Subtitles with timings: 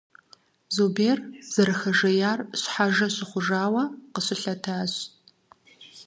[0.75, 1.17] Зубер,
[1.51, 4.93] зэрыхэжеяр щхьэжэ щыхъуауэ, къыщылъэтащ.